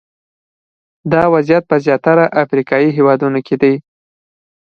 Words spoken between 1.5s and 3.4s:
په زیاتره افریقایي هېوادونو